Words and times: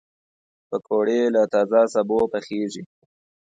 پکورې 0.69 1.19
له 1.35 1.41
تازه 1.53 1.81
سبو 1.93 2.19
پخېږي 2.31 2.81